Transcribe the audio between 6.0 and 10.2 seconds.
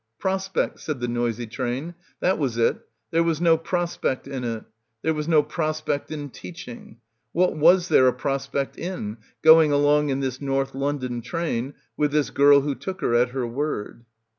in teaching. What was there a prospect in, going along in